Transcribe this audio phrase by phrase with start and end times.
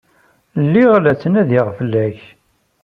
[0.65, 2.19] Lliɣ la ttnadiɣ fell-ak.